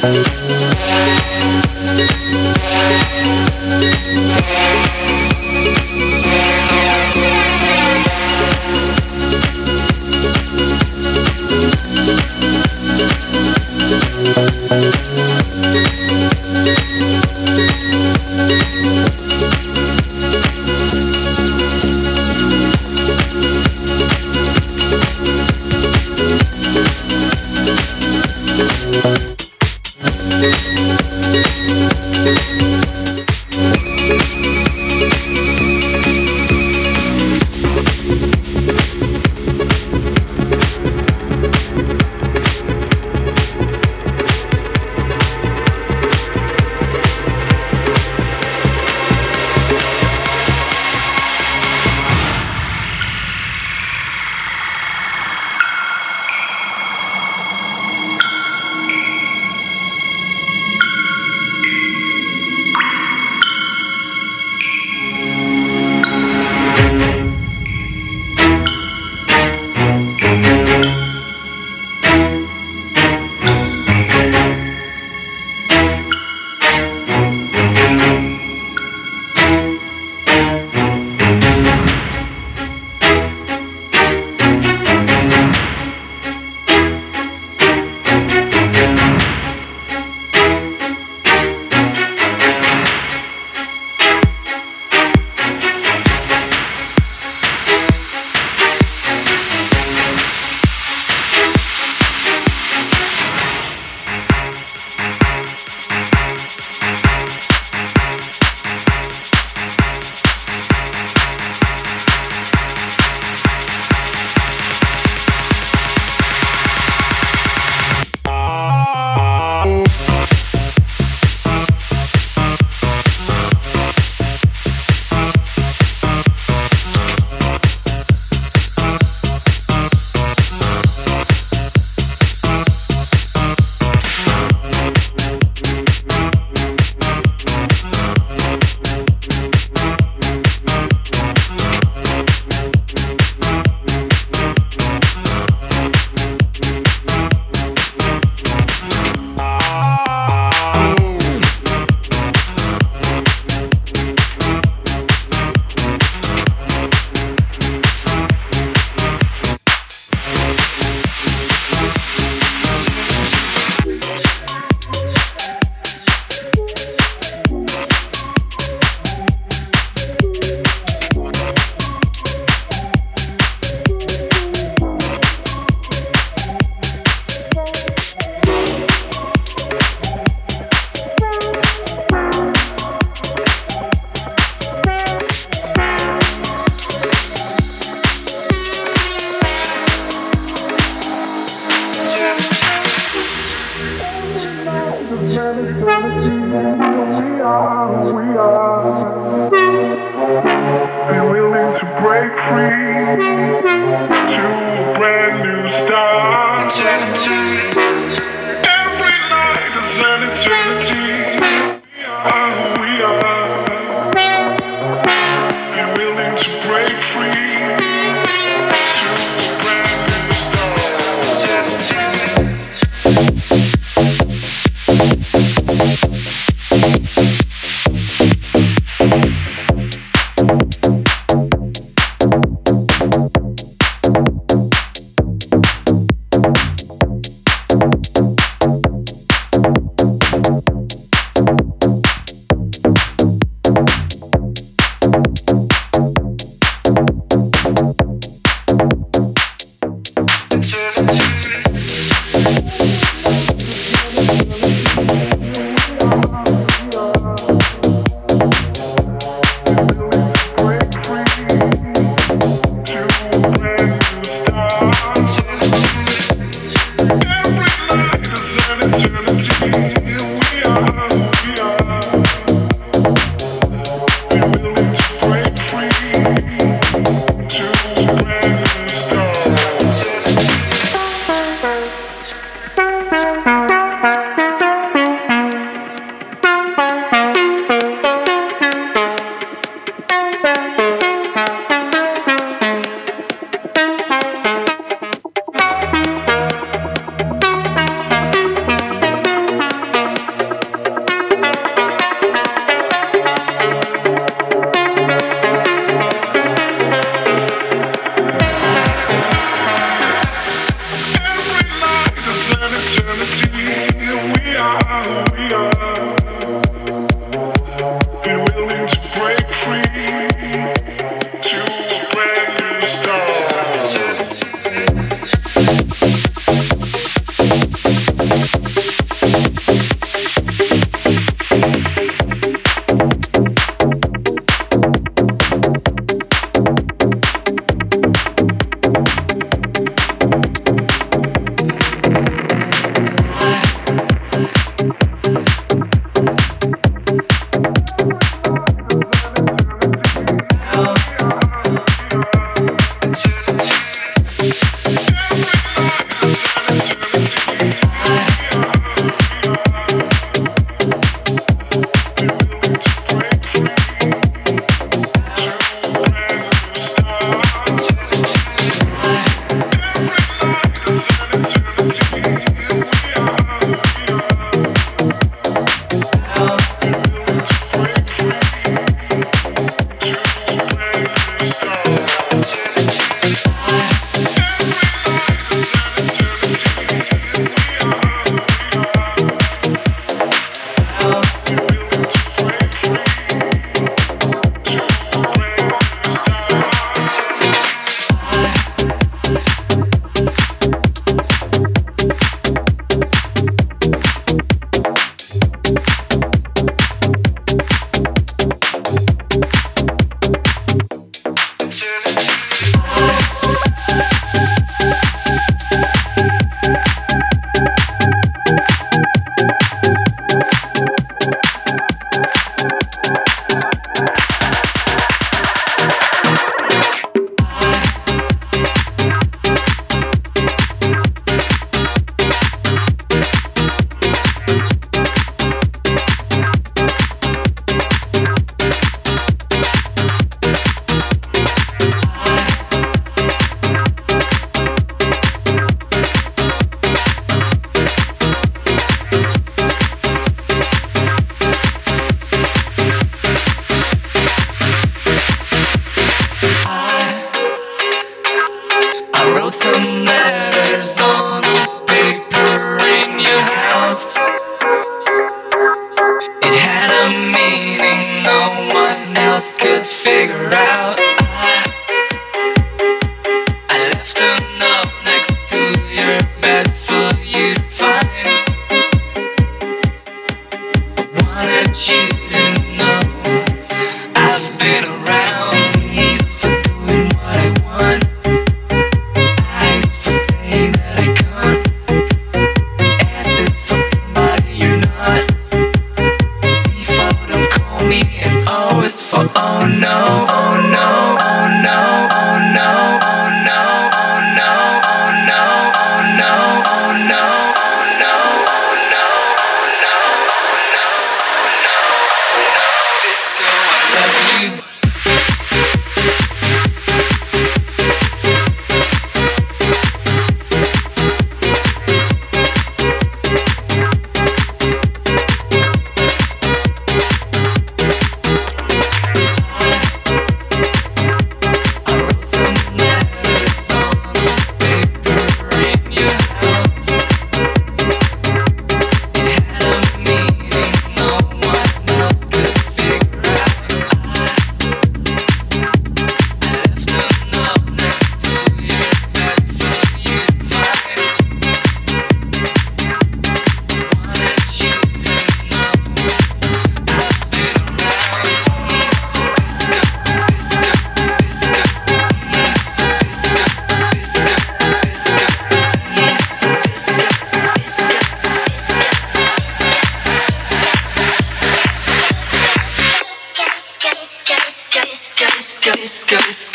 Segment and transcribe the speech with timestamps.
[0.00, 0.47] Thank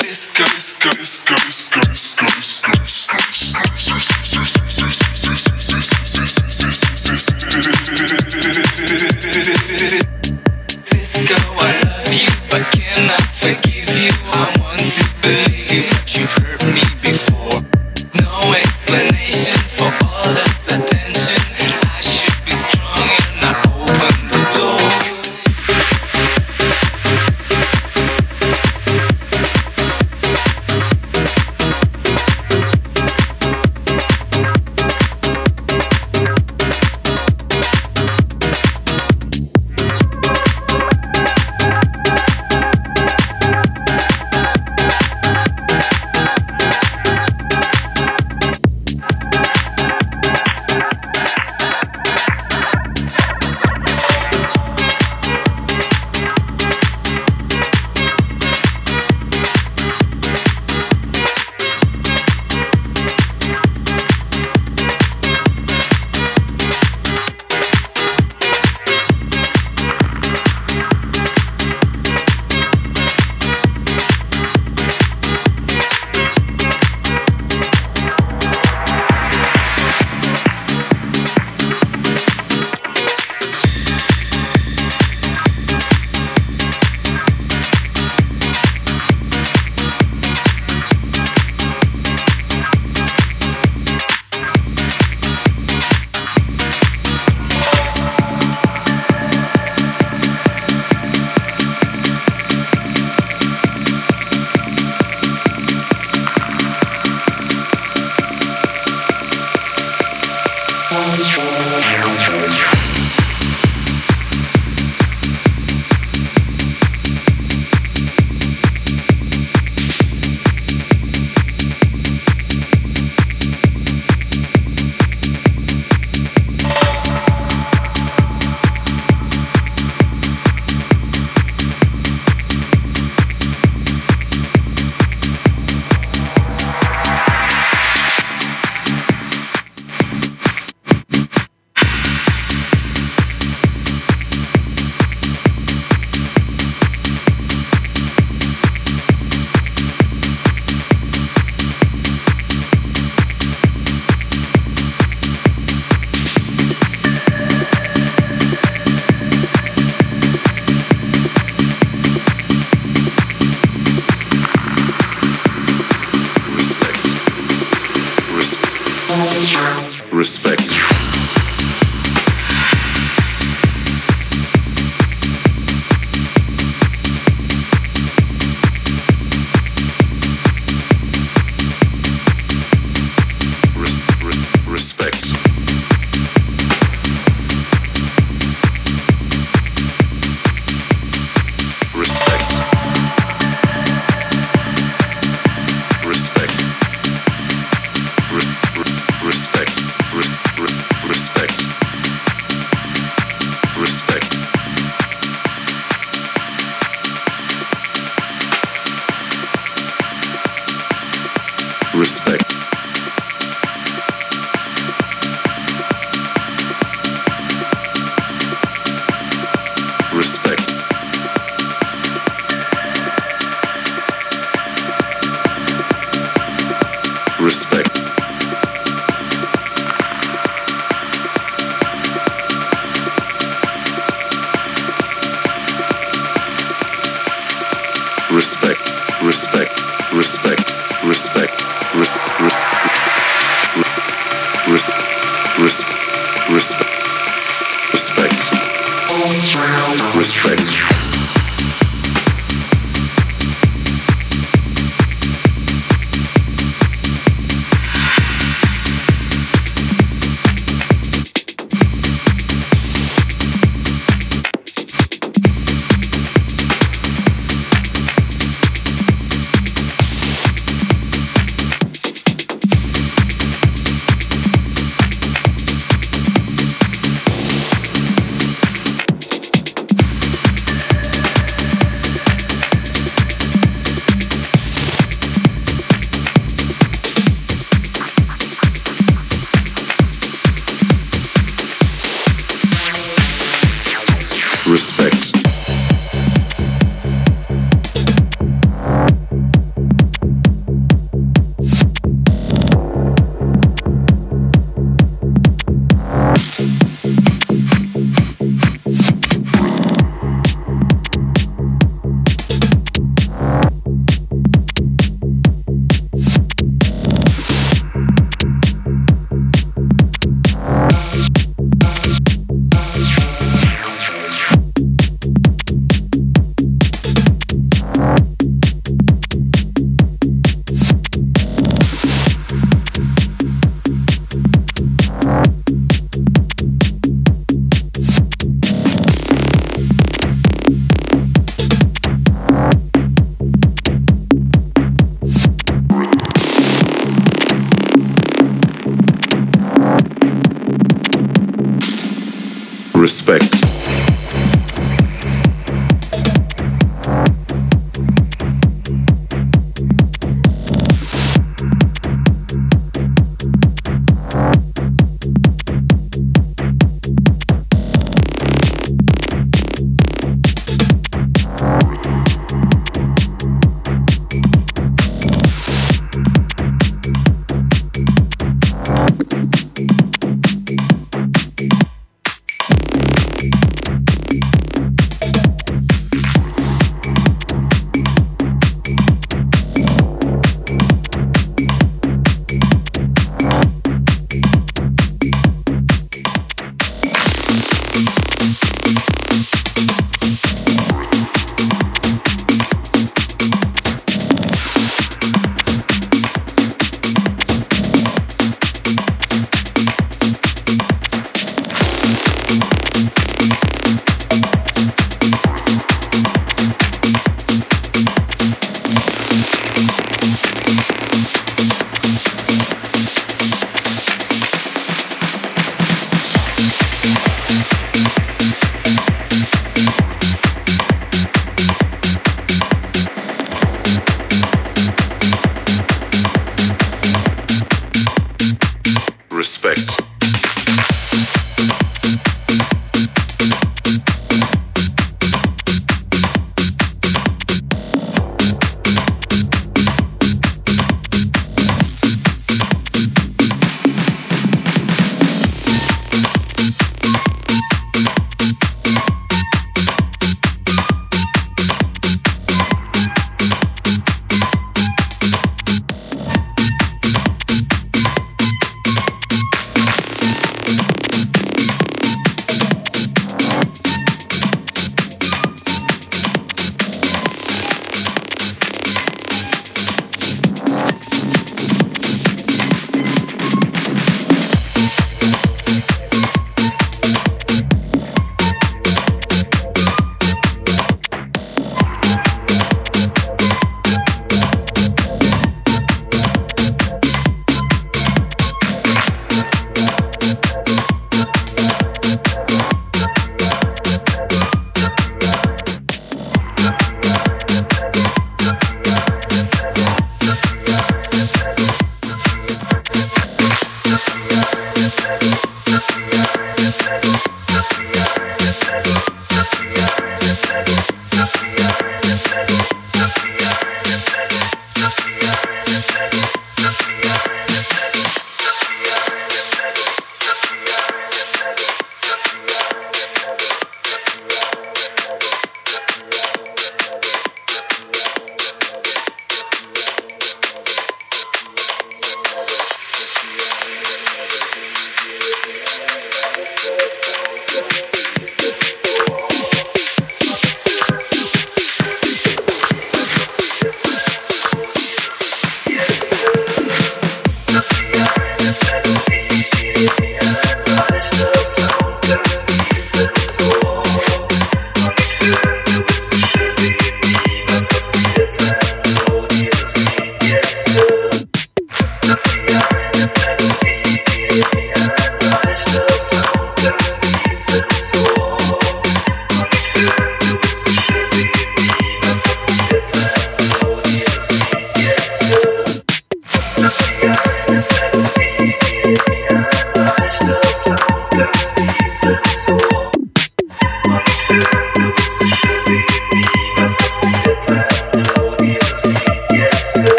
[0.00, 0.44] disco.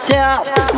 [0.00, 0.69] Fuck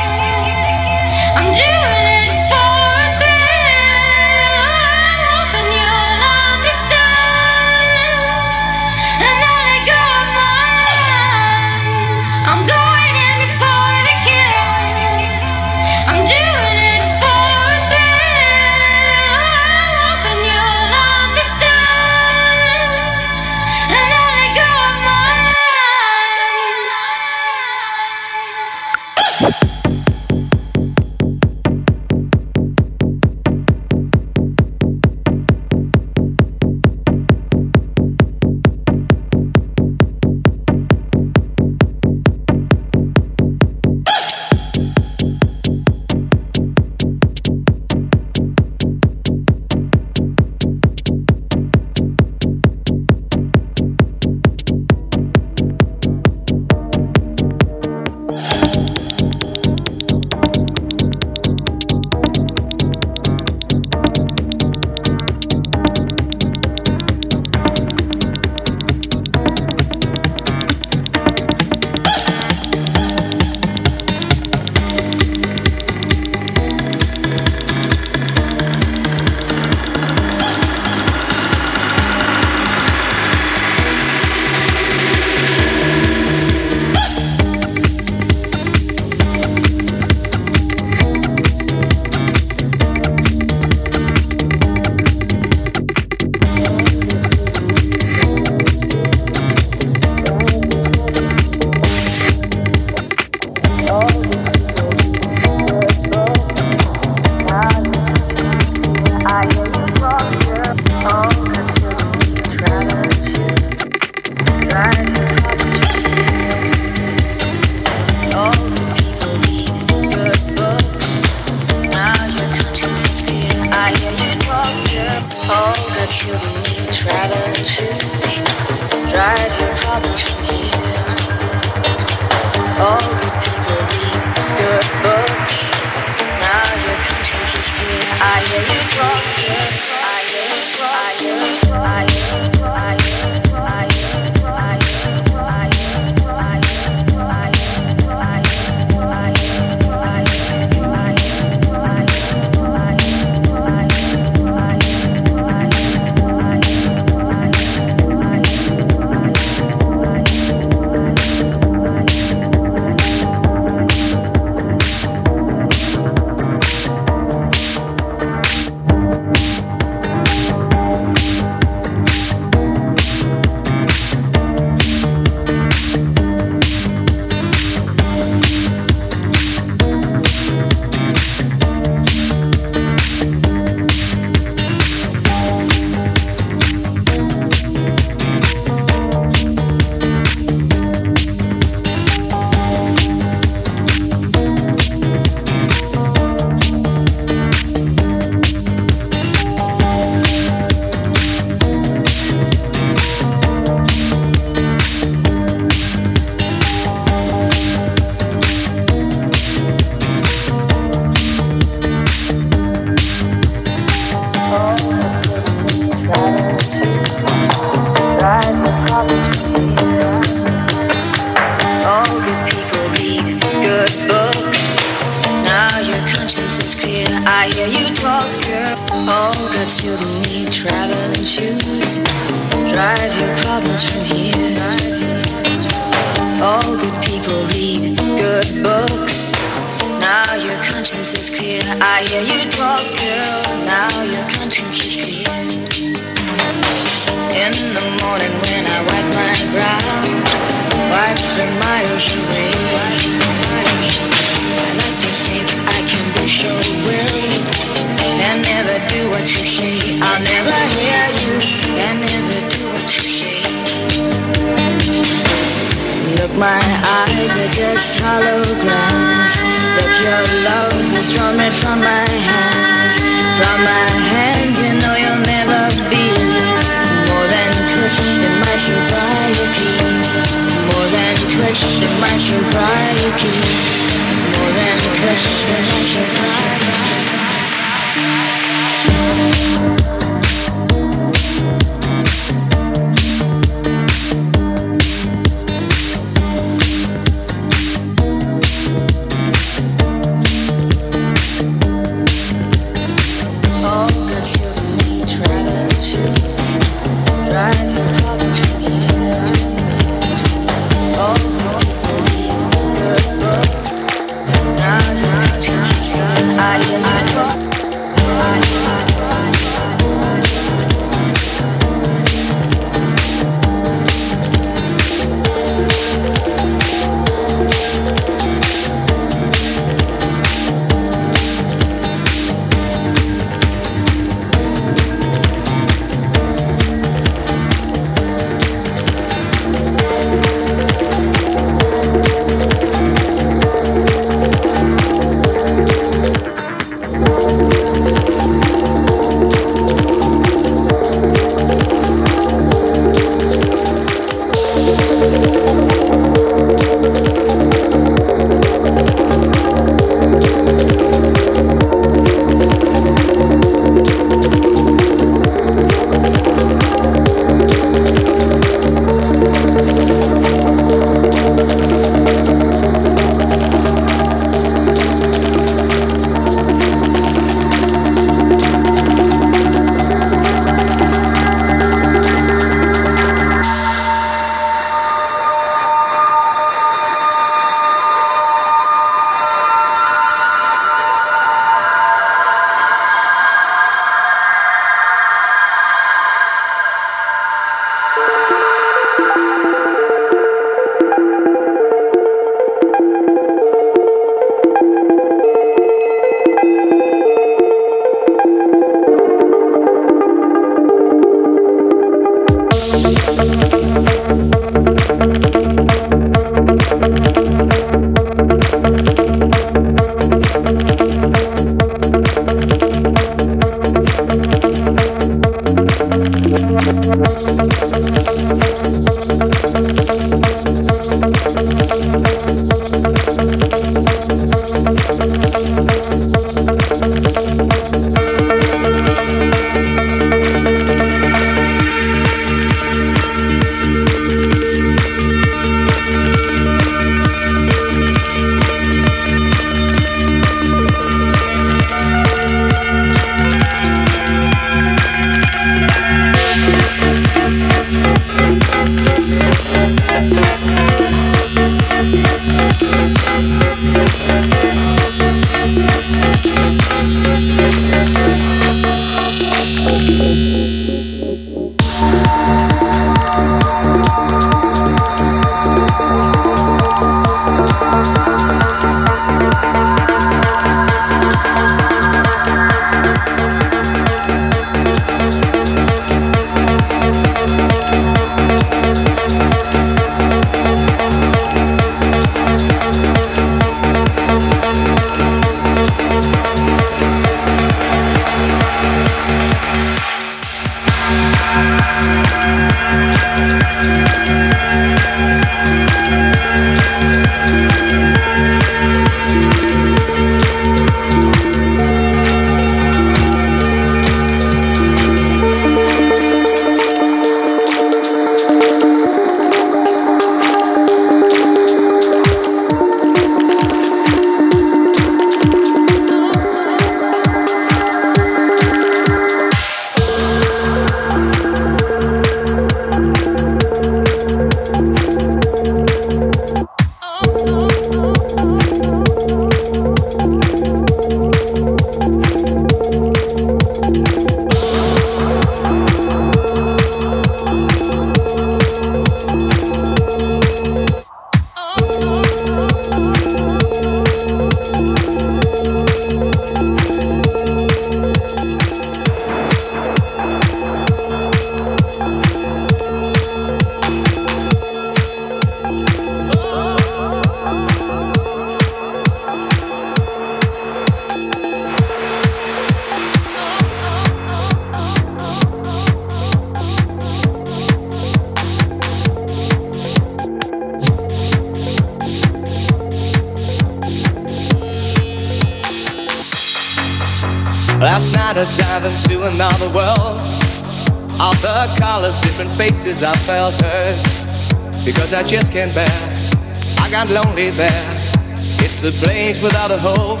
[599.04, 600.00] Place without a hope,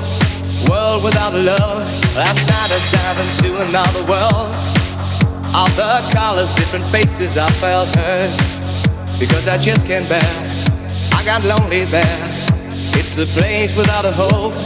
[0.66, 1.84] world without a love.
[2.16, 4.48] Last night I dived into another world.
[5.52, 8.32] All the colors, different faces, I felt hurt
[9.20, 10.24] because I just can't bear.
[11.12, 12.24] I got lonely there.
[12.96, 14.56] It's a place without a hope,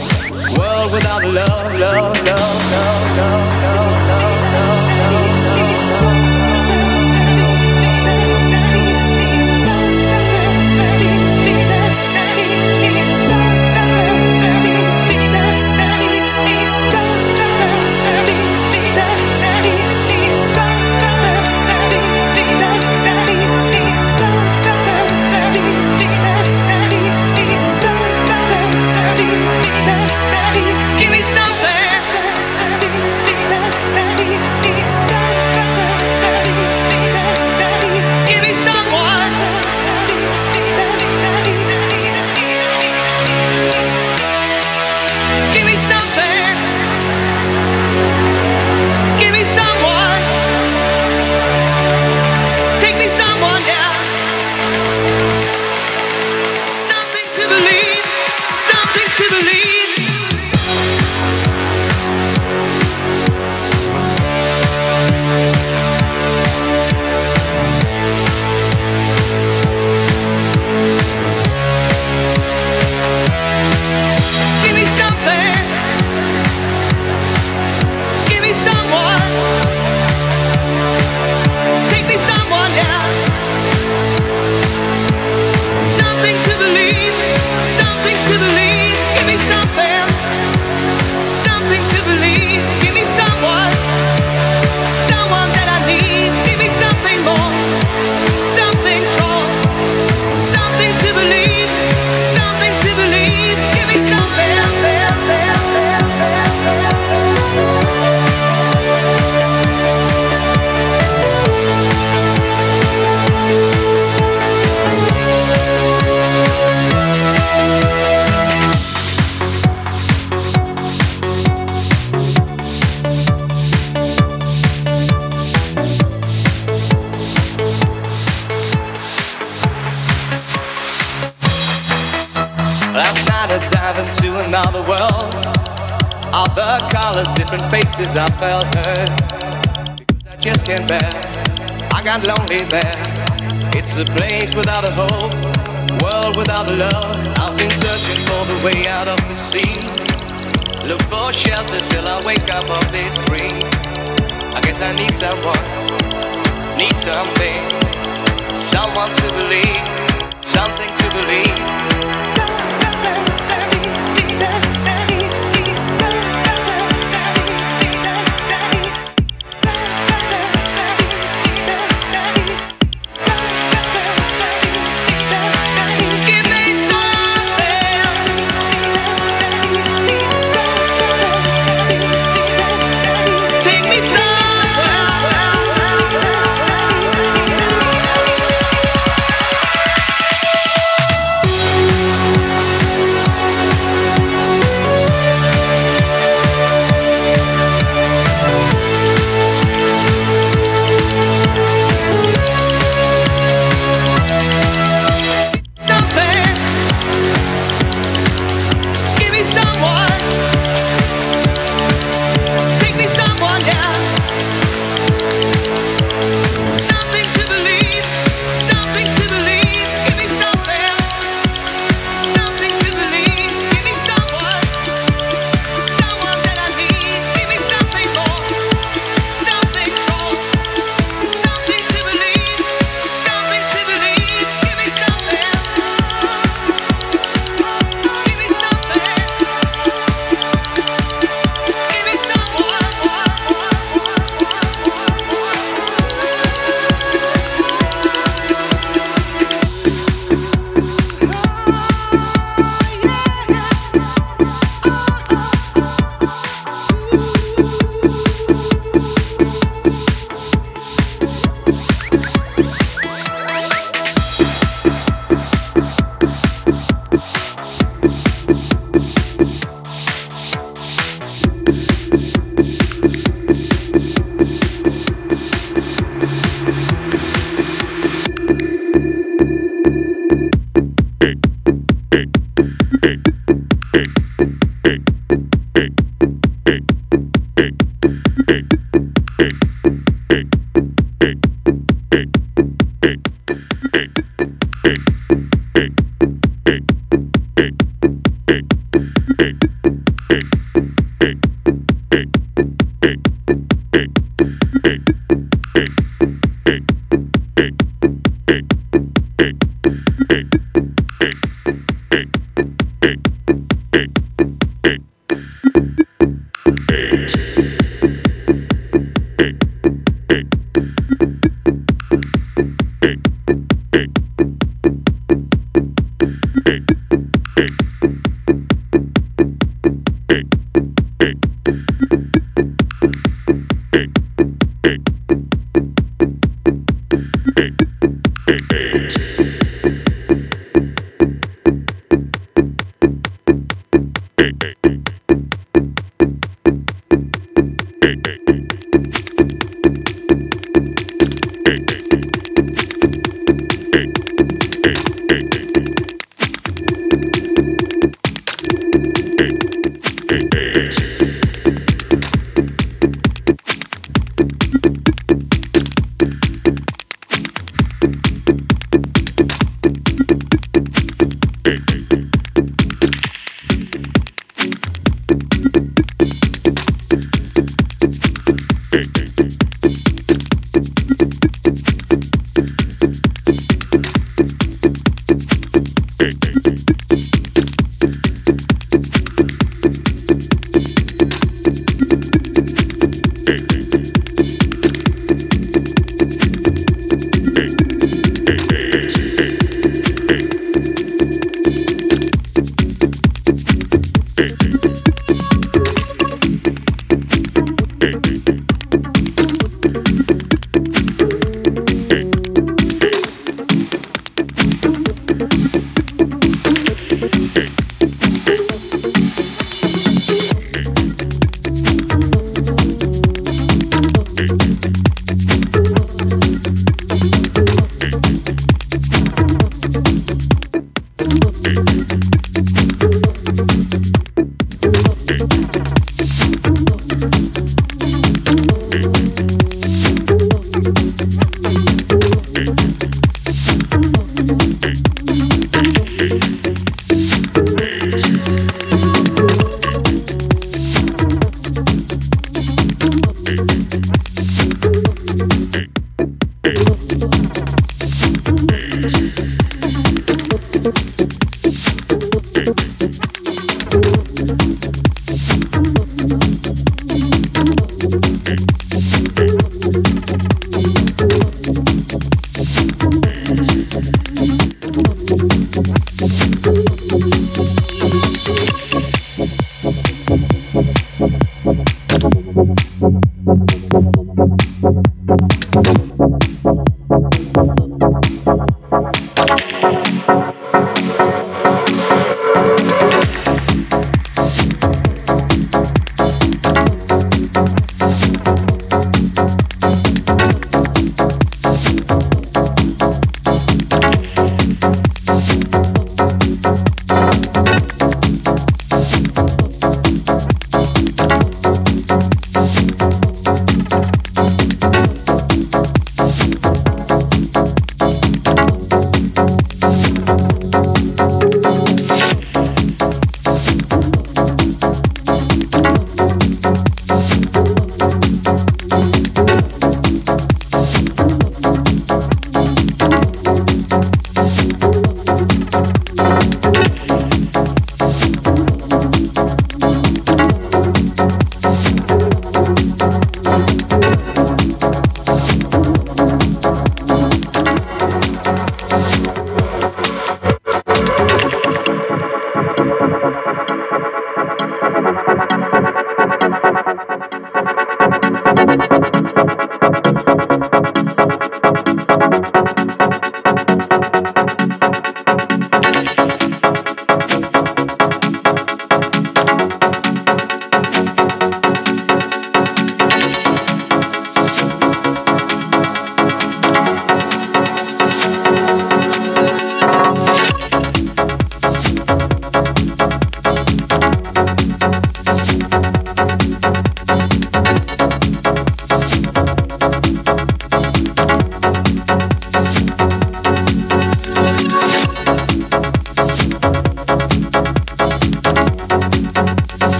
[0.57, 4.28] world without love, love, love, love, love, love, love.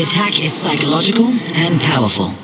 [0.00, 2.41] Attack is psychological and powerful.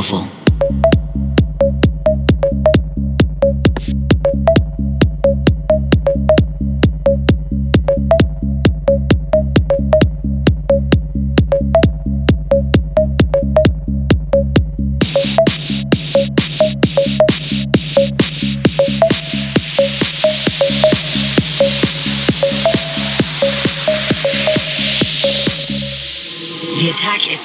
[0.00, 0.40] Powerful.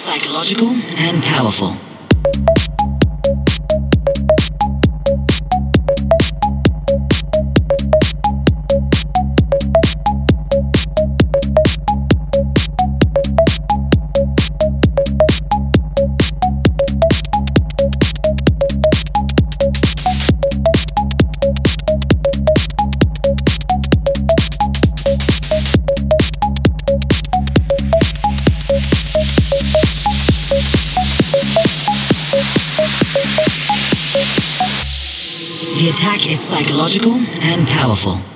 [0.05, 1.84] psychological and powerful.
[36.45, 38.34] Psychological and powerful.